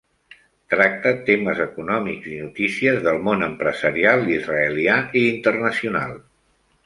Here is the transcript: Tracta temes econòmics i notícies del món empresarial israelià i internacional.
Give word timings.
Tracta 0.73 1.09
temes 1.27 1.59
econòmics 1.65 2.31
i 2.31 2.39
notícies 2.45 2.97
del 3.09 3.21
món 3.27 3.47
empresarial 3.49 4.25
israelià 4.37 4.97
i 5.21 5.29
internacional. 5.35 6.19